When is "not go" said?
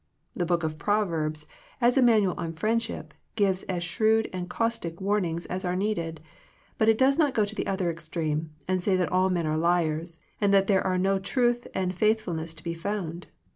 7.19-7.45